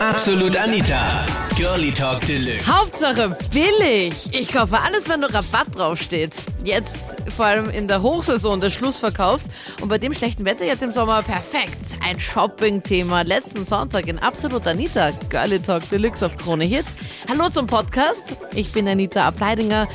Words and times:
Absolut 0.00 0.56
Anita. 0.56 1.26
Girlie 1.58 1.92
Talk 1.92 2.24
Deluxe. 2.24 2.66
Hauptsache 2.66 3.36
billig. 3.52 4.14
Ich 4.32 4.50
kaufe 4.50 4.80
alles, 4.80 5.10
wenn 5.10 5.20
nur 5.20 5.28
Rabatt 5.28 5.76
draufsteht. 5.76 6.32
Jetzt 6.64 7.16
vor 7.36 7.44
allem 7.44 7.68
in 7.68 7.86
der 7.86 8.00
Hochsaison 8.00 8.60
des 8.60 8.72
Schlussverkaufs. 8.72 9.48
Und 9.82 9.90
bei 9.90 9.98
dem 9.98 10.14
schlechten 10.14 10.46
Wetter 10.46 10.64
jetzt 10.64 10.82
im 10.82 10.90
Sommer 10.90 11.22
perfekt. 11.22 11.98
Ein 12.02 12.18
Shopping-Thema. 12.18 13.22
Letzten 13.24 13.66
Sonntag 13.66 14.08
in 14.08 14.18
Absolut 14.18 14.66
Anita. 14.66 15.10
Girlie 15.28 15.60
Talk 15.60 15.86
Deluxe 15.90 16.24
auf 16.24 16.34
Krone 16.38 16.64
Hit. 16.64 16.86
Hallo 17.28 17.50
zum 17.50 17.66
Podcast. 17.66 18.38
Ich 18.54 18.72
bin 18.72 18.88
Anita 18.88 19.24
Ableidinger. 19.26 19.86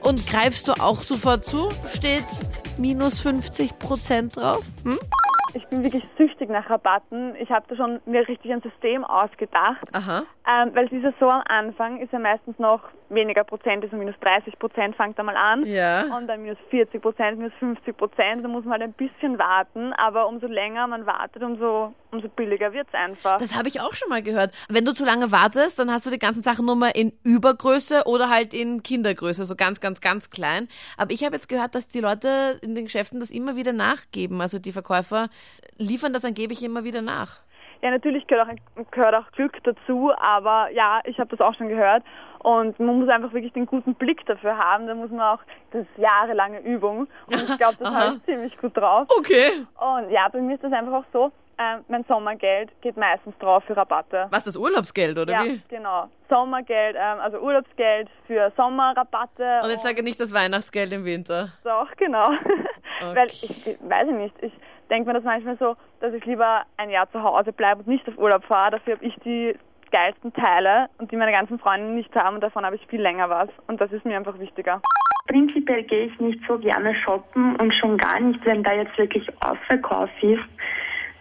Und 0.00 0.26
greifst 0.26 0.68
du 0.68 0.72
auch 0.72 1.00
sofort 1.00 1.46
zu? 1.46 1.70
Steht 1.90 2.26
minus 2.76 3.20
50 3.20 3.78
Prozent 3.78 4.36
drauf? 4.36 4.62
Hm? 4.84 4.98
Ich 5.54 5.66
bin 5.68 5.82
wirklich 5.82 6.04
süchtig 6.18 6.50
nach 6.50 6.68
Rabatten. 6.68 7.36
Ich 7.36 7.50
habe 7.50 7.66
da 7.68 7.76
schon 7.76 8.00
mir 8.06 8.26
richtig 8.26 8.52
ein 8.52 8.60
System 8.62 9.04
ausgedacht. 9.04 9.88
Aha. 9.92 10.24
Ähm, 10.46 10.74
weil 10.74 10.88
die 10.88 11.00
Saison 11.00 11.30
am 11.30 11.42
Anfang 11.46 12.00
ist 12.00 12.12
ja 12.12 12.18
meistens 12.18 12.58
noch 12.58 12.82
weniger 13.08 13.44
Prozent, 13.44 13.82
also 13.84 13.96
minus 13.96 14.14
30 14.20 14.58
Prozent 14.58 14.96
fängt 14.96 15.18
da 15.18 15.22
mal 15.22 15.36
an. 15.36 15.64
Ja. 15.64 16.04
Und 16.16 16.26
dann 16.26 16.42
minus 16.42 16.58
40 16.70 17.00
Prozent, 17.00 17.38
minus 17.38 17.52
50 17.60 17.96
Prozent. 17.96 18.44
Da 18.44 18.48
muss 18.48 18.64
man 18.64 18.72
halt 18.72 18.82
ein 18.82 18.92
bisschen 18.92 19.38
warten. 19.38 19.92
Aber 19.94 20.26
umso 20.26 20.46
länger 20.46 20.86
man 20.86 21.06
wartet, 21.06 21.42
umso, 21.42 21.94
umso 22.10 22.28
billiger 22.28 22.72
wird's 22.72 22.92
einfach. 22.92 23.38
Das 23.38 23.56
habe 23.56 23.68
ich 23.68 23.80
auch 23.80 23.94
schon 23.94 24.08
mal 24.08 24.22
gehört. 24.22 24.54
Wenn 24.68 24.84
du 24.84 24.92
zu 24.92 25.04
lange 25.04 25.32
wartest, 25.32 25.78
dann 25.78 25.90
hast 25.90 26.06
du 26.06 26.10
die 26.10 26.18
ganzen 26.18 26.42
Sachen 26.42 26.66
nur 26.66 26.76
mal 26.76 26.92
in 26.94 27.12
Übergröße 27.22 28.02
oder 28.06 28.28
halt 28.28 28.52
in 28.52 28.82
Kindergröße, 28.82 29.44
so 29.44 29.56
ganz, 29.56 29.80
ganz, 29.80 30.00
ganz 30.00 30.30
klein. 30.30 30.68
Aber 30.96 31.12
ich 31.12 31.24
habe 31.24 31.36
jetzt 31.36 31.48
gehört, 31.48 31.74
dass 31.74 31.88
die 31.88 32.00
Leute 32.00 32.58
in 32.60 32.74
den 32.74 32.84
Geschäften 32.84 33.20
das 33.20 33.30
immer 33.30 33.56
wieder 33.56 33.72
nachgeben. 33.72 34.40
Also 34.40 34.58
die 34.58 34.72
Verkäufer 34.72 35.28
liefern 35.78 36.12
das 36.12 36.24
angeblich 36.24 36.62
immer 36.62 36.84
wieder 36.84 37.02
nach. 37.02 37.40
Ja, 37.82 37.90
natürlich 37.90 38.26
gehört 38.26 38.48
auch, 38.48 38.90
gehört 38.90 39.14
auch 39.14 39.30
Glück 39.32 39.62
dazu, 39.62 40.10
aber 40.16 40.70
ja, 40.72 41.00
ich 41.04 41.18
habe 41.18 41.36
das 41.36 41.40
auch 41.40 41.54
schon 41.54 41.68
gehört. 41.68 42.02
Und 42.38 42.78
man 42.78 42.98
muss 43.00 43.08
einfach 43.08 43.32
wirklich 43.32 43.52
den 43.52 43.66
guten 43.66 43.94
Blick 43.94 44.24
dafür 44.26 44.56
haben. 44.58 44.86
Da 44.86 44.94
muss 44.94 45.10
man 45.10 45.20
auch, 45.20 45.40
das 45.70 45.82
ist 45.82 45.98
jahrelange 45.98 46.60
Übung. 46.60 47.08
Und 47.26 47.34
ich 47.34 47.58
glaube, 47.58 47.76
das 47.78 47.90
habe 47.94 48.16
ich 48.16 48.24
ziemlich 48.24 48.56
gut 48.58 48.76
drauf. 48.76 49.06
Okay. 49.18 49.50
Und 49.80 50.10
ja, 50.10 50.28
bei 50.28 50.40
mir 50.40 50.54
ist 50.54 50.64
das 50.64 50.72
einfach 50.72 50.92
auch 50.92 51.04
so, 51.12 51.32
ähm, 51.58 51.84
mein 51.88 52.04
Sommergeld 52.04 52.70
geht 52.80 52.96
meistens 52.96 53.36
drauf 53.38 53.64
für 53.64 53.76
Rabatte. 53.76 54.26
Was, 54.30 54.44
das 54.44 54.56
Urlaubsgeld, 54.56 55.18
oder 55.18 55.32
ja, 55.32 55.44
wie? 55.44 55.62
genau. 55.68 56.08
Sommergeld, 56.28 56.96
ähm, 56.98 57.20
also 57.20 57.38
Urlaubsgeld 57.38 58.08
für 58.26 58.52
Sommerrabatte. 58.56 59.60
Und 59.62 59.70
jetzt 59.70 59.84
sage 59.84 60.02
nicht 60.02 60.18
das 60.18 60.34
Weihnachtsgeld 60.34 60.92
im 60.92 61.04
Winter. 61.04 61.52
Doch, 61.64 61.94
genau. 61.96 62.30
Weil 63.14 63.26
ich, 63.26 63.66
ich 63.66 63.78
weiß 63.80 64.08
ich 64.08 64.14
nicht, 64.14 64.34
ich 64.42 64.52
denke 64.90 65.08
mir 65.08 65.14
das 65.14 65.24
manchmal 65.24 65.56
so, 65.58 65.76
dass 66.00 66.12
ich 66.14 66.24
lieber 66.24 66.62
ein 66.76 66.90
Jahr 66.90 67.10
zu 67.10 67.22
Hause 67.22 67.52
bleibe 67.52 67.80
und 67.80 67.88
nicht 67.88 68.08
auf 68.08 68.18
Urlaub 68.18 68.44
fahre. 68.44 68.72
Dafür 68.72 68.94
habe 68.94 69.04
ich 69.04 69.14
die 69.24 69.54
geilsten 69.90 70.32
Teile 70.32 70.88
und 70.98 71.12
die 71.12 71.16
meine 71.16 71.32
ganzen 71.32 71.58
Freunde 71.58 71.86
nicht 71.92 72.14
haben 72.16 72.36
und 72.36 72.40
davon 72.42 72.64
habe 72.64 72.76
ich 72.76 72.86
viel 72.88 73.00
länger 73.00 73.30
was. 73.30 73.48
Und 73.68 73.80
das 73.80 73.92
ist 73.92 74.04
mir 74.04 74.16
einfach 74.16 74.38
wichtiger. 74.38 74.80
Prinzipiell 75.28 75.84
gehe 75.84 76.06
ich 76.06 76.20
nicht 76.20 76.40
so 76.46 76.58
gerne 76.58 76.94
shoppen 76.96 77.56
und 77.56 77.72
schon 77.74 77.96
gar 77.96 78.20
nicht, 78.20 78.44
wenn 78.44 78.62
da 78.62 78.72
jetzt 78.72 78.96
wirklich 78.98 79.26
Ausverkauf 79.40 80.10
ist. 80.20 80.42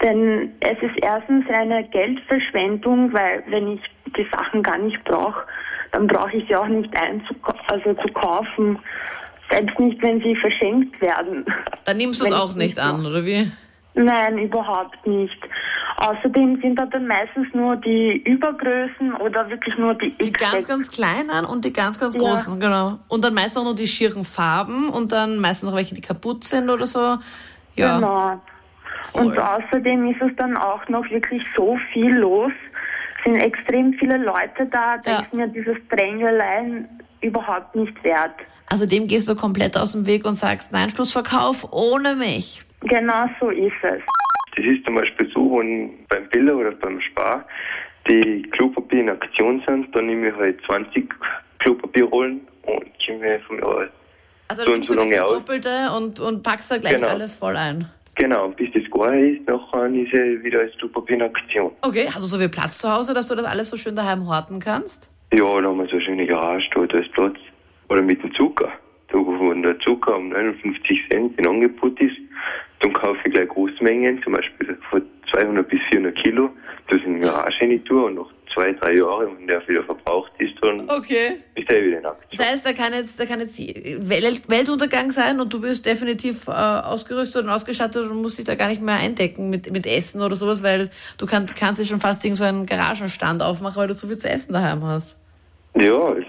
Denn 0.01 0.53
es 0.59 0.77
ist 0.81 0.97
erstens 1.01 1.45
eine 1.49 1.83
Geldverschwendung, 1.85 3.13
weil 3.13 3.43
wenn 3.47 3.73
ich 3.73 3.81
die 4.17 4.27
Sachen 4.31 4.61
gar 4.61 4.77
nicht 4.77 5.01
brauche, 5.05 5.45
dann 5.91 6.07
brauche 6.07 6.35
ich 6.35 6.47
sie 6.47 6.55
auch 6.55 6.67
nicht 6.67 6.95
einzukau 6.99 7.53
also 7.71 7.93
zu 7.93 8.07
kaufen. 8.09 8.79
Selbst 9.53 9.79
nicht, 9.79 10.01
wenn 10.01 10.19
sie 10.21 10.35
verschenkt 10.35 10.99
werden. 11.01 11.45
Dann 11.85 11.97
nimmst 11.97 12.21
du 12.21 12.25
es 12.25 12.31
auch 12.31 12.49
ich 12.51 12.55
nicht 12.55 12.79
an, 12.79 13.05
oder 13.05 13.23
wie? 13.23 13.51
Nein, 13.93 14.39
überhaupt 14.39 15.05
nicht. 15.05 15.37
Außerdem 15.97 16.59
sind 16.61 16.79
da 16.79 16.87
dann 16.87 17.05
meistens 17.05 17.47
nur 17.53 17.75
die 17.75 18.17
Übergrößen 18.25 19.13
oder 19.13 19.47
wirklich 19.49 19.77
nur 19.77 19.93
die 19.93 20.09
Die 20.17 20.31
ganz, 20.31 20.67
ganz 20.67 20.89
kleinen 20.89 21.45
und 21.45 21.63
die 21.63 21.71
ganz, 21.71 21.99
ganz 21.99 22.15
Ja. 22.15 22.21
großen, 22.21 22.59
genau. 22.59 22.97
Und 23.09 23.23
dann 23.23 23.35
meistens 23.35 23.57
auch 23.57 23.65
nur 23.65 23.75
die 23.75 23.85
schieren 23.85 24.23
Farben 24.23 24.89
und 24.89 25.11
dann 25.11 25.37
meistens 25.37 25.69
auch 25.69 25.75
welche, 25.75 25.93
die 25.93 26.01
kaputt 26.01 26.43
sind 26.43 26.69
oder 26.71 26.87
so. 26.87 27.17
Ja. 27.75 27.95
Genau. 27.97 28.41
Und 29.13 29.37
außerdem 29.37 30.09
ist 30.11 30.21
es 30.21 30.35
dann 30.37 30.57
auch 30.57 30.87
noch 30.89 31.07
wirklich 31.11 31.43
so 31.55 31.77
viel 31.91 32.15
los. 32.17 32.51
Es 33.19 33.23
sind 33.25 33.35
extrem 33.35 33.93
viele 33.93 34.17
Leute 34.17 34.65
da, 34.71 34.97
da 34.97 35.11
Ja. 35.11 35.19
ist 35.21 35.33
mir 35.33 35.47
dieses 35.47 35.77
Drängelein 35.89 36.89
überhaupt 37.23 37.75
nicht 37.75 38.03
wert. 38.03 38.35
Also 38.69 38.85
dem 38.85 39.07
gehst 39.07 39.29
du 39.29 39.35
komplett 39.35 39.77
aus 39.77 39.91
dem 39.93 40.05
Weg 40.05 40.25
und 40.25 40.35
sagst, 40.35 40.71
nein, 40.71 40.89
Schlussverkauf 40.89 41.67
ohne 41.71 42.15
mich. 42.15 42.61
Genau 42.81 43.25
so 43.39 43.49
ist 43.49 43.73
es. 43.83 44.01
Das 44.55 44.65
ist 44.65 44.85
zum 44.85 44.95
Beispiel 44.95 45.29
so, 45.33 45.57
wenn 45.59 46.05
beim 46.09 46.27
Biller 46.29 46.55
oder 46.57 46.71
beim 46.71 46.99
Spar 47.01 47.45
die 48.07 48.43
Klopapier 48.51 48.99
in 49.01 49.09
Aktion 49.09 49.63
sind, 49.67 49.95
dann 49.95 50.05
nehme 50.07 50.29
ich 50.29 50.35
halt 50.35 50.59
20 50.65 51.09
Klopapierrollen 51.59 52.41
und 52.63 52.83
komme 53.05 53.39
von 53.47 53.55
mir 53.55 53.65
aus. 53.65 53.87
Also 54.49 54.63
So 54.63 54.65
du 54.65 54.73
und 54.73 54.77
nimmst 54.79 54.89
so 54.89 54.95
lange 54.95 55.15
das 55.15 55.25
aus. 55.25 55.33
Doppelte 55.33 55.89
und, 55.97 56.19
und 56.19 56.43
packst 56.43 56.69
da 56.71 56.77
gleich 56.77 56.95
Genau. 56.95 57.07
alles 57.07 57.35
voll 57.35 57.55
ein. 57.57 57.89
Genau, 58.15 58.49
bis 58.49 58.69
das 58.73 58.83
gar 58.91 59.13
ist, 59.15 59.47
nachher 59.47 59.85
ist 59.87 60.13
er 60.13 60.43
wieder 60.43 60.59
als 60.59 60.71
Klopapier 60.77 61.15
in 61.15 61.21
Aktion. 61.23 61.71
Okay, 61.81 62.05
hast 62.07 62.21
du 62.23 62.27
so 62.27 62.37
viel 62.37 62.49
Platz 62.49 62.77
zu 62.77 62.91
Hause, 62.91 63.13
dass 63.13 63.27
du 63.27 63.35
das 63.35 63.45
alles 63.45 63.69
so 63.69 63.77
schön 63.77 63.95
daheim 63.95 64.27
horten 64.27 64.59
kannst? 64.59 65.09
Ja, 65.33 65.39
da 65.61 65.67
haben 65.69 65.79
wir 65.79 65.87
so 65.87 65.99
eine 66.23 66.31
Garage, 66.31 66.69
da, 66.73 66.85
da 66.85 66.99
ist 66.99 67.11
Platz. 67.13 67.37
Oder 67.89 68.01
mit 68.01 68.23
dem 68.23 68.33
Zucker. 68.33 68.71
Da, 69.09 69.17
wo 69.17 69.53
der 69.53 69.77
Zucker 69.79 70.15
um 70.15 70.29
59 70.29 71.09
Cent 71.09 71.37
in 71.37 71.47
Angebot 71.47 71.99
ist, 71.99 72.15
dann 72.79 72.93
kaufe 72.93 73.19
ich 73.25 73.33
gleich 73.33 73.47
Großmengen, 73.49 74.21
zum 74.23 74.33
Beispiel 74.33 74.77
von 74.89 75.01
200 75.31 75.67
bis 75.67 75.79
400 75.91 76.15
Kilo, 76.23 76.49
das 76.89 76.99
in 77.05 77.15
die 77.15 77.21
Garage 77.21 77.53
rein 77.61 77.83
tue 77.85 78.03
und 78.05 78.15
nach 78.15 78.27
zwei, 78.53 78.71
drei 78.73 78.95
Jahren, 78.95 79.37
wenn 79.37 79.47
der 79.47 79.67
wieder 79.67 79.83
verbraucht 79.83 80.31
ist, 80.37 80.53
dann 80.61 80.87
Okay. 80.89 81.37
ist 81.55 81.69
er 81.71 81.83
wieder 81.83 81.99
in 81.99 82.05
Aktion. 82.05 82.29
Das 82.37 82.51
heißt, 82.51 82.65
da 82.65 82.73
kann 82.73 82.93
jetzt, 82.93 83.19
da 83.19 83.25
kann 83.25 83.39
jetzt 83.39 83.57
Welt, 83.59 84.43
Weltuntergang 84.47 85.11
sein 85.11 85.39
und 85.39 85.51
du 85.53 85.59
bist 85.61 85.85
definitiv 85.85 86.47
äh, 86.47 86.51
ausgerüstet 86.51 87.45
und 87.45 87.49
ausgestattet 87.49 88.09
und 88.09 88.21
musst 88.21 88.37
dich 88.37 88.45
da 88.45 88.55
gar 88.55 88.67
nicht 88.67 88.81
mehr 88.81 88.95
eindecken 88.97 89.49
mit, 89.49 89.71
mit 89.71 89.87
Essen 89.87 90.21
oder 90.21 90.35
sowas, 90.35 90.61
weil 90.61 90.91
du 91.17 91.25
kann, 91.25 91.45
kannst 91.47 91.79
dir 91.79 91.85
schon 91.85 91.99
fast 91.99 92.23
irgend 92.25 92.37
so 92.37 92.43
einen 92.43 92.65
Garagenstand 92.65 93.41
aufmachen, 93.41 93.77
weil 93.77 93.87
du 93.87 93.93
so 93.93 94.07
viel 94.07 94.17
zu 94.17 94.29
essen 94.29 94.53
daheim 94.53 94.83
hast. 94.83 95.17
Ja, 95.75 95.97
also, 95.97 96.25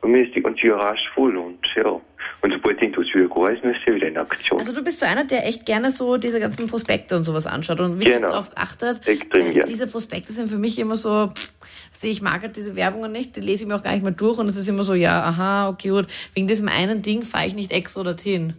bei 0.00 0.08
mir 0.08 0.26
ist 0.26 0.34
die 0.34 0.42
ganze 0.42 0.66
Garage 0.66 1.00
voll 1.14 1.36
und 1.36 1.58
ja. 1.76 2.00
Und 2.42 2.52
sobald 2.54 2.80
irgendwas 2.80 3.04
wieder 3.14 3.28
gar 3.28 3.50
ist, 3.50 3.62
dann 3.62 3.74
ist 3.74 3.80
er 3.86 3.94
wieder 3.96 4.08
in 4.08 4.16
Aktion. 4.16 4.58
Also 4.58 4.72
du 4.72 4.82
bist 4.82 4.98
so 4.98 5.04
einer, 5.04 5.24
der 5.24 5.46
echt 5.46 5.66
gerne 5.66 5.90
so 5.90 6.16
diese 6.16 6.40
ganzen 6.40 6.68
Prospekte 6.68 7.14
und 7.16 7.24
sowas 7.24 7.46
anschaut 7.46 7.80
und 7.80 7.98
wirklich 7.98 8.16
Genau. 8.16 8.28
darauf 8.28 8.50
achtet. 8.56 9.06
Extrem 9.06 9.46
Weil 9.46 9.52
gern. 9.52 9.68
Diese 9.68 9.86
Prospekte 9.86 10.32
sind 10.32 10.48
für 10.48 10.56
mich 10.56 10.78
immer 10.78 10.96
so, 10.96 11.28
pff, 11.28 11.52
sehe 11.92 12.10
ich 12.10 12.22
mag 12.22 12.40
halt 12.40 12.56
diese 12.56 12.76
Werbungen 12.76 13.12
nicht, 13.12 13.36
die 13.36 13.40
lese 13.40 13.64
ich 13.64 13.68
mir 13.68 13.76
auch 13.76 13.82
gar 13.82 13.92
nicht 13.92 14.02
mehr 14.02 14.12
durch 14.12 14.38
und 14.38 14.48
es 14.48 14.56
ist 14.56 14.68
immer 14.68 14.84
so, 14.84 14.94
ja, 14.94 15.22
aha, 15.22 15.68
okay, 15.68 15.90
gut, 15.90 16.06
wegen 16.34 16.46
diesem 16.46 16.68
einen 16.68 17.02
Ding 17.02 17.22
fahre 17.22 17.46
ich 17.46 17.54
nicht 17.54 17.72
extra 17.72 18.02
dorthin. 18.02 18.54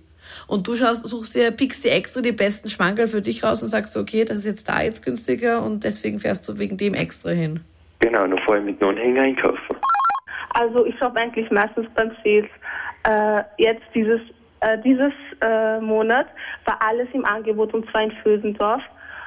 Und 0.47 0.67
du 0.67 0.75
schaust, 0.75 1.05
suchst 1.07 1.33
dir, 1.35 1.49
pickst 1.51 1.83
dir 1.83 1.91
extra 1.91 2.21
die 2.21 2.31
besten 2.31 2.69
Schmankerl 2.69 3.07
für 3.07 3.21
dich 3.21 3.43
raus 3.43 3.63
und 3.63 3.69
sagst, 3.69 3.97
okay, 3.97 4.25
das 4.25 4.37
ist 4.39 4.45
jetzt 4.45 4.69
da 4.69 4.81
jetzt 4.83 5.03
günstiger 5.03 5.63
und 5.63 5.83
deswegen 5.83 6.19
fährst 6.19 6.47
du 6.47 6.59
wegen 6.59 6.77
dem 6.77 6.93
extra 6.93 7.31
hin. 7.31 7.61
Genau, 7.99 8.27
dann 8.27 8.37
fahre 8.39 8.59
ich 8.59 8.65
mit 8.65 8.81
einem 8.81 8.91
Anhänger 8.91 9.23
einkaufen. 9.23 9.75
Also 10.53 10.85
ich 10.85 10.97
shoppe 10.97 11.19
eigentlich 11.19 11.49
meistens 11.51 11.87
beim 11.95 12.11
Sales. 12.23 12.49
Äh, 13.03 13.43
jetzt 13.57 13.83
dieses 13.95 14.21
äh, 14.61 14.77
dieses 14.83 15.13
äh, 15.41 15.79
Monat 15.79 16.27
war 16.65 16.79
alles 16.87 17.07
im 17.13 17.25
Angebot 17.25 17.73
und 17.73 17.89
zwar 17.89 18.03
in 18.03 18.11
Vösendorf. 18.23 18.81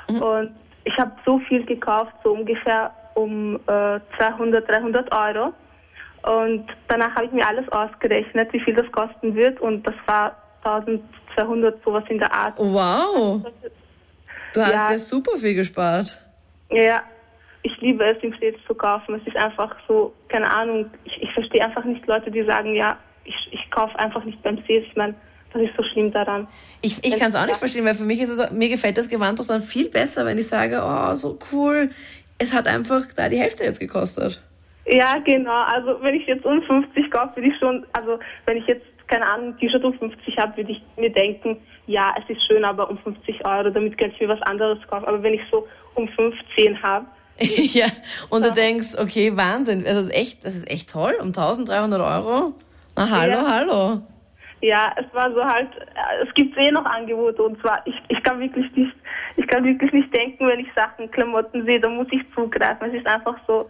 Und 0.08 0.54
ich 0.84 0.96
habe 0.98 1.12
so 1.24 1.38
viel 1.40 1.64
gekauft, 1.64 2.12
so 2.22 2.32
ungefähr 2.32 2.92
um 3.14 3.56
äh, 3.66 4.00
200, 4.18 4.68
300 4.68 5.10
Euro. 5.12 5.52
Und 6.22 6.66
danach 6.88 7.14
habe 7.16 7.26
ich 7.26 7.32
mir 7.32 7.46
alles 7.46 7.68
ausgerechnet, 7.70 8.52
wie 8.52 8.60
viel 8.60 8.74
das 8.74 8.90
kosten 8.92 9.34
wird 9.34 9.60
und 9.60 9.86
das 9.86 9.94
war 10.06 10.36
1200 10.62 11.82
sowas 11.84 12.04
in 12.08 12.18
der 12.18 12.32
Art. 12.32 12.54
Wow, 12.58 13.42
du 14.54 14.60
hast 14.60 14.72
Ja. 14.72 14.90
ja 14.92 14.98
super 14.98 15.36
viel 15.36 15.54
gespart. 15.54 16.18
Ja, 16.70 17.02
liebe 17.84 18.04
es, 18.04 18.22
im 18.22 18.34
Sales 18.40 18.56
zu 18.66 18.74
kaufen. 18.74 19.14
Es 19.14 19.26
ist 19.26 19.36
einfach 19.36 19.76
so, 19.86 20.12
keine 20.28 20.50
Ahnung, 20.50 20.90
ich, 21.04 21.22
ich 21.22 21.32
verstehe 21.32 21.64
einfach 21.64 21.84
nicht 21.84 22.06
Leute, 22.06 22.30
die 22.30 22.42
sagen, 22.44 22.74
ja, 22.74 22.98
ich, 23.24 23.34
ich 23.52 23.70
kaufe 23.70 23.98
einfach 23.98 24.24
nicht 24.24 24.42
beim 24.42 24.56
Sales. 24.66 24.84
Ich 24.86 24.96
meine, 24.96 25.14
was 25.52 25.62
ist 25.62 25.76
so 25.76 25.82
schlimm 25.82 26.10
daran? 26.12 26.48
Ich, 26.82 27.04
ich 27.04 27.18
kann 27.18 27.30
es 27.30 27.36
auch 27.36 27.46
nicht 27.46 27.58
verstehen, 27.58 27.84
weil 27.84 27.94
für 27.94 28.04
mich 28.04 28.20
ist 28.20 28.30
es, 28.30 28.50
mir 28.50 28.68
gefällt 28.68 28.98
das 28.98 29.08
Gewand 29.08 29.38
doch 29.38 29.46
dann 29.46 29.60
viel 29.60 29.88
besser, 29.88 30.26
wenn 30.26 30.38
ich 30.38 30.48
sage, 30.48 30.82
oh, 30.82 31.14
so 31.14 31.38
cool. 31.52 31.90
Es 32.38 32.52
hat 32.52 32.66
einfach 32.66 33.02
da 33.14 33.28
die 33.28 33.38
Hälfte 33.38 33.64
jetzt 33.64 33.78
gekostet. 33.78 34.42
Ja, 34.86 35.18
genau. 35.24 35.62
Also 35.62 36.02
wenn 36.02 36.14
ich 36.14 36.26
jetzt 36.26 36.44
um 36.44 36.62
50 36.62 37.10
kaufe, 37.10 37.36
würde 37.36 37.48
ich 37.48 37.58
schon, 37.58 37.86
also 37.92 38.18
wenn 38.46 38.56
ich 38.56 38.66
jetzt, 38.66 38.84
keine 39.06 39.26
Ahnung, 39.26 39.48
ein 39.50 39.58
T-Shirt 39.58 39.84
um 39.84 39.94
50 39.94 40.36
habe, 40.38 40.56
würde 40.56 40.72
ich 40.72 40.82
mir 40.96 41.10
denken, 41.10 41.58
ja, 41.86 42.14
es 42.18 42.28
ist 42.28 42.44
schön, 42.46 42.64
aber 42.64 42.90
um 42.90 42.98
50 42.98 43.46
Euro, 43.46 43.70
damit 43.70 43.96
kann 43.98 44.10
ich 44.10 44.20
mir 44.20 44.28
was 44.28 44.42
anderes 44.42 44.78
kaufen. 44.88 45.06
Aber 45.06 45.22
wenn 45.22 45.34
ich 45.34 45.42
so 45.50 45.68
um 45.94 46.08
15 46.08 46.82
habe, 46.82 47.06
ja, 47.40 47.86
und 48.30 48.44
du 48.44 48.50
denkst, 48.52 48.94
okay, 48.98 49.36
Wahnsinn, 49.36 49.84
das 49.84 50.06
ist 50.06 50.14
echt, 50.14 50.44
das 50.44 50.54
ist 50.54 50.70
echt 50.70 50.90
toll, 50.90 51.14
um 51.20 51.28
1300 51.28 52.00
Euro. 52.00 52.54
Na, 52.96 53.10
hallo, 53.10 53.32
Ja. 53.32 53.48
hallo. 53.48 54.00
Ja, 54.60 54.94
es 54.96 55.04
war 55.12 55.30
so 55.34 55.44
halt, 55.44 55.68
es 56.26 56.32
gibt 56.34 56.56
eh 56.56 56.70
noch 56.70 56.86
Angebote 56.86 57.42
und 57.42 57.60
zwar, 57.60 57.82
ich, 57.86 57.94
ich 58.08 58.22
kann 58.22 58.40
wirklich 58.40 58.64
nicht, 58.74 58.94
ich 59.36 59.46
kann 59.48 59.62
wirklich 59.64 59.92
nicht 59.92 60.14
denken, 60.16 60.46
wenn 60.46 60.60
ich 60.60 60.68
Sachen, 60.74 61.10
Klamotten 61.10 61.66
sehe, 61.66 61.78
da 61.80 61.88
muss 61.90 62.06
ich 62.12 62.22
zugreifen. 62.34 62.88
Es 62.88 62.94
ist 62.94 63.06
einfach 63.06 63.36
so 63.46 63.66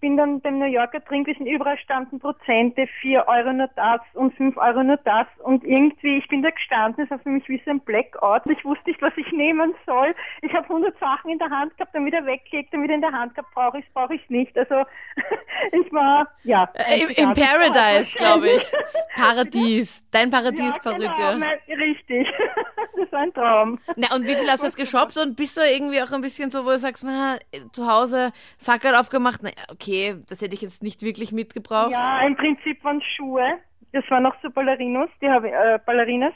bin 0.00 0.16
dann 0.16 0.40
beim 0.40 0.58
New 0.58 0.66
Yorker 0.66 1.04
Trinkwissen 1.04 1.46
überall 1.46 1.78
standen 1.78 2.20
Prozente, 2.20 2.86
4 3.00 3.26
Euro 3.26 3.52
nur 3.52 3.68
das 3.76 4.00
und 4.14 4.34
5 4.36 4.56
Euro 4.56 4.82
nur 4.82 4.96
das 4.98 5.26
und 5.38 5.64
irgendwie, 5.64 6.18
ich 6.18 6.28
bin 6.28 6.42
da 6.42 6.50
gestanden, 6.50 7.04
es 7.04 7.10
war 7.10 7.18
für 7.18 7.28
mich 7.28 7.48
wie 7.48 7.60
so 7.64 7.70
ein 7.70 7.80
Blackout. 7.80 8.46
Ich 8.46 8.64
wusste 8.64 8.90
nicht, 8.90 9.02
was 9.02 9.12
ich 9.16 9.30
nehmen 9.32 9.74
soll. 9.86 10.14
Ich 10.42 10.52
habe 10.52 10.64
100 10.64 10.98
Sachen 10.98 11.30
in 11.30 11.38
der 11.38 11.50
Hand 11.50 11.76
gehabt, 11.76 11.94
dann 11.94 12.06
wieder 12.06 12.24
weggelegt, 12.24 12.72
dann 12.72 12.82
wieder 12.82 12.94
in 12.94 13.00
der 13.00 13.12
Hand 13.12 13.34
gehabt, 13.34 13.52
brauche 13.54 13.78
ich 13.78 13.84
es, 13.84 13.92
brauche 13.92 14.14
ich 14.14 14.22
es 14.22 14.30
nicht. 14.30 14.56
Also 14.56 14.84
ich 15.72 15.92
war, 15.92 16.28
ja. 16.44 16.68
Äh, 16.74 17.02
Im, 17.02 17.08
im 17.10 17.34
Paradise, 17.34 18.16
glaube 18.16 18.50
ich. 18.50 18.72
Paradies. 19.16 20.04
Dein 20.10 20.30
Paradies, 20.30 20.76
ja, 20.76 20.80
Patricia. 20.82 21.32
Genau, 21.32 21.46
richtig. 21.68 22.28
das 22.96 23.12
war 23.12 23.20
ein 23.20 23.32
Traum. 23.34 23.78
Na, 23.96 24.14
und 24.14 24.26
wie 24.26 24.36
viel 24.36 24.48
hast 24.48 24.62
du 24.62 24.66
jetzt 24.66 24.76
geshoppt 24.76 25.16
und 25.16 25.36
bist 25.36 25.56
du 25.56 25.60
irgendwie 25.60 26.00
auch 26.02 26.12
ein 26.12 26.20
bisschen 26.20 26.50
so, 26.50 26.64
wo 26.64 26.70
du 26.70 26.78
sagst, 26.78 27.04
na, 27.04 27.38
zu 27.72 27.90
Hause 27.90 28.32
Sacker 28.56 28.98
aufgemacht, 28.98 29.40
na, 29.42 29.50
okay, 29.70 29.87
das 30.28 30.40
hätte 30.40 30.54
ich 30.54 30.62
jetzt 30.62 30.82
nicht 30.82 31.02
wirklich 31.02 31.32
mitgebraucht? 31.32 31.90
Ja, 31.90 32.20
im 32.26 32.36
Prinzip 32.36 32.82
waren 32.84 33.02
Schuhe. 33.16 33.58
Das 33.92 34.04
waren 34.10 34.22
noch 34.22 34.34
so 34.42 34.50
Ballerinos, 34.50 35.08
die 35.22 35.28
habe 35.28 35.50
äh, 35.50 35.78
Ballerinas. 35.84 36.34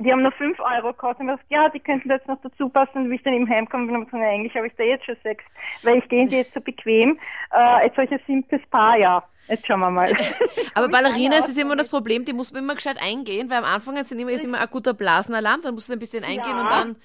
Die 0.00 0.12
haben 0.12 0.22
nur 0.22 0.30
5 0.32 0.60
Euro 0.60 0.92
gekostet. 0.92 1.20
Und 1.22 1.28
ich 1.30 1.34
dachte, 1.34 1.46
ja, 1.48 1.68
die 1.70 1.80
könnten 1.80 2.08
jetzt 2.08 2.28
noch 2.28 2.40
dazu 2.40 2.68
passen. 2.68 2.98
Und 2.98 3.10
wie 3.10 3.16
ich 3.16 3.22
dann 3.24 3.34
eben 3.34 3.48
heimkomme, 3.48 3.86
bin 3.86 4.02
ich 4.02 4.04
gesagt, 4.10 4.22
eigentlich 4.24 4.54
habe 4.54 4.68
ich 4.68 4.72
da 4.76 4.84
jetzt 4.84 5.04
schon 5.06 5.16
sechs, 5.24 5.44
weil 5.82 5.98
ich 5.98 6.08
gehe 6.08 6.24
die 6.26 6.36
jetzt 6.36 6.54
so 6.54 6.60
bequem. 6.60 7.18
Äh, 7.52 7.84
jetzt 7.86 7.96
solch 7.96 8.12
ein 8.12 8.20
simples 8.24 8.62
Paar, 8.70 8.96
ja. 8.96 9.24
Jetzt 9.48 9.66
schauen 9.66 9.80
wir 9.80 9.90
mal. 9.90 10.12
Aber 10.74 10.88
Ballerinas 10.88 11.48
ist 11.48 11.58
immer 11.58 11.74
das 11.74 11.88
Problem, 11.88 12.24
die 12.24 12.32
muss 12.32 12.52
man 12.52 12.62
immer 12.62 12.76
gescheit 12.76 12.98
eingehen, 13.02 13.50
weil 13.50 13.58
am 13.58 13.64
Anfang 13.64 13.96
ist 13.96 14.12
immer, 14.12 14.30
ist 14.30 14.44
immer 14.44 14.60
ein 14.60 14.68
guter 14.70 14.94
Blasenalarm, 14.94 15.62
dann 15.62 15.74
musst 15.74 15.88
du 15.88 15.94
ein 15.94 15.98
bisschen 15.98 16.22
eingehen 16.22 16.44
Ja. 16.56 16.60
und 16.60 16.70
dann, 16.70 16.96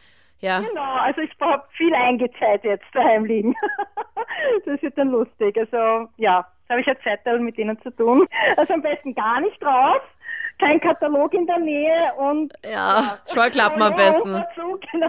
ja. 0.41 0.59
Genau, 0.59 0.93
also 0.99 1.21
ich 1.21 1.31
habe 1.39 1.63
viel 1.77 1.95
eingezeit 1.95 2.63
jetzt 2.63 2.85
daheim 2.93 3.25
liegen. 3.25 3.55
das 4.65 4.81
wird 4.81 4.97
dann 4.97 5.09
lustig. 5.09 5.57
Also 5.57 6.09
ja, 6.17 6.45
habe 6.69 6.81
ich 6.81 6.87
ja 6.87 6.95
Zeit 7.03 7.21
mit 7.39 7.57
denen 7.57 7.79
zu 7.81 7.91
tun. 7.91 8.27
Also 8.57 8.73
am 8.73 8.81
besten 8.81 9.13
gar 9.15 9.41
nicht 9.41 9.63
raus, 9.63 10.01
kein 10.59 10.79
Katalog 10.79 11.33
in 11.33 11.45
der 11.45 11.59
Nähe 11.59 12.13
und 12.17 12.53
Ja, 12.65 13.17
Scheuklappen 13.33 13.81
am 13.81 13.95
besten. 13.95 14.33
Dazu, 14.33 14.79
genau. 14.91 15.07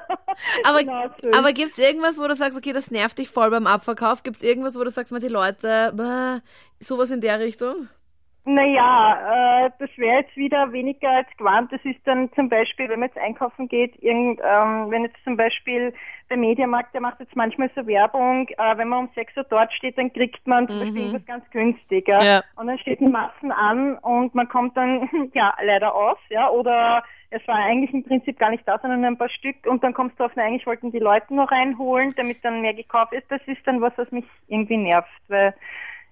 Aber, 0.65 0.79
genau 0.81 1.05
so. 1.23 1.31
aber 1.37 1.53
gibt's 1.53 1.79
irgendwas, 1.79 2.19
wo 2.19 2.27
du 2.27 2.35
sagst, 2.35 2.59
okay, 2.59 2.73
das 2.73 2.91
nervt 2.91 3.19
dich 3.19 3.29
voll 3.29 3.51
beim 3.51 3.67
Abverkauf? 3.67 4.23
Gibt's 4.23 4.43
irgendwas, 4.43 4.79
wo 4.79 4.85
du 4.85 4.91
sagst, 4.91 5.13
mal 5.13 5.21
die 5.21 5.29
Leute, 5.29 5.93
bäh, 5.95 6.41
sowas 6.81 7.11
in 7.11 7.21
der 7.21 7.41
Richtung? 7.41 7.89
Naja, 8.47 9.67
äh, 9.67 9.71
das 9.79 9.89
wäre 9.97 10.21
jetzt 10.21 10.37
wieder 10.37 10.71
weniger 10.73 11.09
als 11.09 11.29
gewarnt. 11.39 11.73
Das 11.73 11.81
ist 11.85 12.01
dann 12.05 12.31
zum 12.35 12.51
Beispiel, 12.51 12.91
wenn 12.91 13.01
man 13.01 13.09
jetzt 13.09 13.19
einkaufen 13.19 13.69
geht, 13.69 13.97
irgend, 14.03 14.39
ähm, 14.41 14.91
wenn 14.91 15.05
jetzt 15.05 15.17
zum 15.25 15.39
Beispiel 15.39 15.95
der 16.31 16.37
Mediamarkt, 16.37 16.95
der 16.95 17.01
macht 17.01 17.21
jetzt 17.21 17.37
manchmal 17.37 17.71
so 17.75 17.87
Werbung, 17.87 18.49
äh, 18.49 18.77
wenn 18.77 18.89
man 18.89 19.07
um 19.07 19.11
6 19.15 19.37
Uhr 19.37 19.45
dort 19.45 19.73
steht, 19.73 19.99
dann 19.99 20.13
kriegt 20.13 20.47
man 20.47 20.69
zum 20.69 20.79
Beispiel 20.79 21.03
irgendwas 21.03 21.27
ganz 21.27 21.51
günstig. 21.51 22.09
Ja? 22.09 22.23
Ja. 22.23 22.43
Und 22.57 22.67
dann 22.67 22.79
steht 22.79 23.01
Massen 23.01 23.53
an 23.53 23.99
und 23.99 24.35
man 24.35 24.49
kommt 24.49 24.77
dann 24.77 25.09
ja 25.35 25.55
leider 25.63 25.95
aus, 25.95 26.19
ja, 26.31 26.49
oder 26.51 27.05
es 27.31 27.47
war 27.49 27.57
eigentlich 27.57 27.93
im 27.93 28.05
Prinzip 28.05 28.39
gar 28.39 28.51
nicht 28.51 28.67
da, 28.67 28.79
sondern 28.79 29.05
ein 29.05 29.19
paar 29.19 29.29
Stück 29.29 29.67
und 29.67 29.83
dann 29.83 29.93
kommst 29.93 30.19
du 30.19 30.25
auf, 30.25 30.33
na, 30.37 30.45
eigentlich 30.45 30.67
wollten 30.67 30.93
die 30.93 30.99
Leute 30.99 31.35
noch 31.35 31.51
reinholen, 31.51 32.15
damit 32.17 32.45
dann 32.45 32.63
mehr 32.63 32.75
gekauft 32.75 33.13
ist. 33.13 33.31
Das 33.31 33.41
ist 33.47 33.67
dann 33.67 33.81
was, 33.81 33.93
was 33.97 34.11
mich 34.13 34.25
irgendwie 34.49 34.77
nervt, 34.77 35.09
weil 35.29 35.55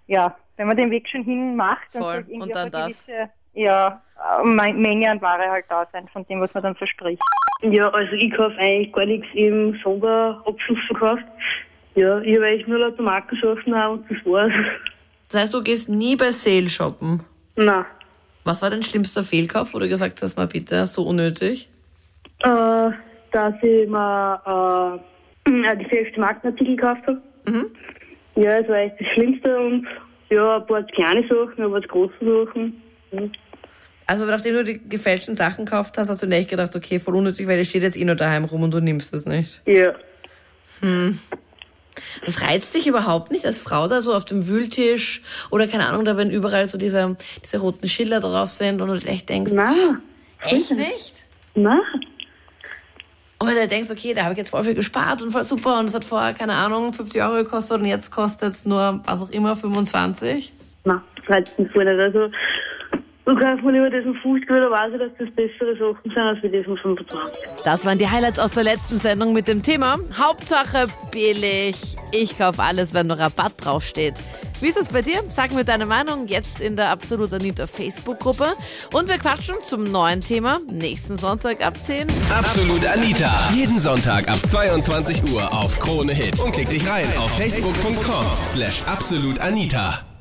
ja, 0.09 0.37
wenn 0.56 0.67
man 0.67 0.76
den 0.76 0.91
Weg 0.91 1.09
schon 1.09 1.23
hin 1.23 1.56
macht, 1.56 1.94
dann 1.94 2.03
Voll. 2.03 2.26
Und 2.29 2.55
dann 2.55 2.70
das. 2.70 3.06
gewisse 3.06 3.31
ja, 3.54 4.00
Me- 4.44 4.72
Menge 4.75 5.10
an 5.10 5.20
Ware 5.20 5.50
halt 5.50 5.64
da 5.69 5.87
sein, 5.93 6.08
von 6.12 6.26
dem, 6.26 6.40
was 6.40 6.52
man 6.54 6.62
dann 6.62 6.76
verspricht. 6.76 7.22
Ja, 7.62 7.88
also 7.90 8.12
ich 8.12 8.32
kaufe 8.34 8.56
eigentlich 8.58 8.93
gar 8.93 9.06
nichts 9.06 9.26
im 9.34 9.78
Sonderabschluss 9.82 10.78
verkauft. 10.88 11.25
Ja, 11.94 12.20
ich 12.20 12.37
habe 12.37 12.46
eigentlich 12.46 12.66
nur 12.66 12.78
lauter 12.78 13.02
Markensachen 13.02 13.75
auch 13.75 13.93
und 13.93 14.10
das 14.10 14.19
war's. 14.25 14.52
Das 15.31 15.43
heißt, 15.43 15.54
du 15.54 15.62
gehst 15.62 15.88
nie 15.88 16.16
bei 16.16 16.31
Sale 16.31 16.69
shoppen. 16.69 17.20
Nein. 17.56 17.84
Was 18.44 18.62
war 18.62 18.70
dein 18.70 18.82
schlimmster 18.82 19.22
Fehlkauf, 19.22 19.72
wo 19.75 19.78
du 19.78 19.88
gesagt 19.88 20.20
hast, 20.22 20.37
mal 20.37 20.46
bitte, 20.46 20.84
so 20.87 21.04
unnötig? 21.04 21.69
Äh, 22.40 22.90
dass 23.31 23.54
ich 23.62 23.88
mir 23.88 25.00
äh, 25.46 25.50
äh, 25.50 25.76
die 25.76 25.88
selbst 25.94 26.16
Markenartikel 26.19 26.76
gekauft 26.76 27.02
habe. 27.06 27.22
Mhm. 27.46 27.66
Ja, 28.34 28.60
das 28.60 28.69
war 28.69 28.76
echt 28.78 29.00
das 29.00 29.06
Schlimmste 29.14 29.56
und 29.58 29.87
ja, 30.31 30.56
ein 30.56 30.66
paar 30.66 30.82
kleine 30.84 31.22
Sachen, 31.28 31.70
paar 31.70 31.81
große 31.82 32.14
Sachen. 32.46 32.82
Ja. 33.12 33.23
Also 34.06 34.26
nachdem 34.26 34.55
du 34.55 34.64
die 34.64 34.88
gefälschten 34.88 35.37
Sachen 35.37 35.64
gekauft 35.64 35.97
hast, 35.97 36.09
hast 36.09 36.23
du 36.23 36.26
nicht 36.26 36.50
gedacht, 36.50 36.75
okay, 36.75 36.99
voll 36.99 37.17
unnötig, 37.17 37.47
weil 37.47 37.59
es 37.59 37.69
steht 37.69 37.82
jetzt 37.82 37.97
eh 37.97 38.05
nur 38.05 38.17
daheim 38.17 38.44
rum 38.44 38.62
und 38.62 38.75
du 38.75 38.81
nimmst 38.81 39.14
es 39.14 39.26
nicht. 39.26 39.62
Ja. 39.64 39.94
Das 42.25 42.43
reizt 42.43 42.75
dich 42.75 42.87
überhaupt 42.87 43.31
nicht 43.31 43.47
als 43.47 43.59
Frau 43.59 43.87
da 43.87 44.00
so 44.00 44.14
auf 44.14 44.25
dem 44.25 44.49
Wühltisch 44.49 45.23
oder 45.50 45.69
keine 45.69 45.87
Ahnung, 45.87 46.05
da 46.05 46.17
wenn 46.17 46.31
überall 46.31 46.69
so 46.69 46.79
diese, 46.79 47.17
diese 47.43 47.59
roten 47.59 47.88
Schilder 47.88 48.20
drauf 48.20 48.50
sind 48.50 48.81
und 48.81 48.88
du 48.88 49.09
echt 49.09 49.29
denkst, 49.29 49.53
Nein. 49.53 50.03
echt 50.41 50.73
nicht? 50.73 51.14
Nein. 51.55 51.81
Und 53.38 53.49
wenn 53.49 53.56
du 53.56 53.67
denkst, 53.67 53.91
okay, 53.91 54.14
da 54.14 54.23
habe 54.23 54.32
ich 54.32 54.38
jetzt 54.38 54.50
voll 54.50 54.62
viel 54.62 54.75
gespart 54.75 55.20
und 55.20 55.32
voll 55.32 55.44
super 55.44 55.79
und 55.81 55.87
das 55.87 55.94
hat 55.94 56.05
vorher, 56.05 56.32
keine 56.32 56.55
Ahnung, 56.55 56.93
50 56.93 57.23
Euro 57.23 57.35
gekostet 57.43 57.81
und 57.81 57.87
jetzt 57.87 58.11
kostet 58.11 58.53
es 58.53 58.64
nur, 58.64 59.00
was 59.05 59.23
auch 59.23 59.31
immer, 59.31 59.56
25. 59.56 60.53
Nein, 60.85 61.00
das 61.17 61.29
reizt 61.29 61.59
mich 61.59 61.70
voll 61.73 61.85
nicht. 61.85 62.00
Also, 62.00 62.31
du 63.24 63.34
kaufst 63.34 63.64
mir 63.64 63.72
lieber 63.72 63.90
diesen 63.90 64.14
50 64.14 64.48
da 64.48 64.70
weiß 64.70 64.92
ich, 64.94 64.98
dass 64.98 65.10
das 65.19 65.30
bessere 65.34 65.76
Sachen 65.76 66.10
sind 66.10 66.19
als 66.19 66.42
wie 66.42 66.48
diesen 66.48 66.76
25. 66.76 67.64
Das 67.64 67.86
waren 67.86 67.98
die 67.98 68.08
Highlights 68.08 68.38
aus 68.38 68.52
der 68.52 68.64
letzten 68.64 68.98
Sendung 68.98 69.32
mit 69.32 69.48
dem 69.48 69.62
Thema 69.62 69.98
Hauptsache 70.16 70.86
billig. 71.10 71.76
Ich 72.12 72.36
kaufe 72.38 72.62
alles, 72.62 72.94
wenn 72.94 73.06
nur 73.06 73.19
Rabatt 73.19 73.54
draufsteht. 73.64 74.14
Wie 74.62 74.69
ist 74.69 74.76
es 74.78 74.88
bei 74.88 75.02
dir? 75.02 75.24
Sag 75.28 75.52
mir 75.52 75.64
deine 75.64 75.86
Meinung 75.86 76.28
jetzt 76.28 76.60
in 76.60 76.76
der 76.76 76.90
Absolut 76.90 77.32
Anita 77.32 77.66
Facebook-Gruppe. 77.66 78.54
Und 78.92 79.08
wir 79.08 79.19
quatschen 79.19 79.56
zum 79.66 79.82
neuen 79.90 80.22
Thema 80.22 80.58
nächsten 80.70 81.18
Sonntag 81.18 81.66
ab 81.66 81.76
10. 81.82 82.06
Absolut 82.32 82.86
Anita. 82.86 83.48
Jeden 83.52 83.76
Sonntag 83.76 84.28
ab 84.28 84.38
22 84.48 85.32
Uhr 85.32 85.52
auf 85.52 85.80
Krone 85.80 86.12
Hit. 86.12 86.38
Und 86.38 86.52
klick 86.52 86.70
dich 86.70 86.88
rein 86.88 87.08
auf 87.18 87.36
facebook.com 87.36 88.25
slash 88.44 88.82
absolutanita. 88.86 90.12